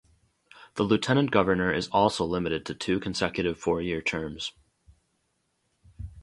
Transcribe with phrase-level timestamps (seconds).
[0.77, 4.51] The Lieutenant Governor is also limited to two consecutive four-year terms.